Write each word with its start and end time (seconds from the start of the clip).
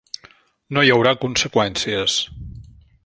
No 0.77 0.83
hi 0.87 0.93
haurà 0.95 1.13
conseqüències. 1.25 2.17